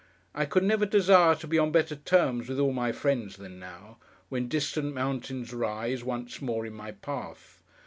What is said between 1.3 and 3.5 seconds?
to be on better terms with all my friends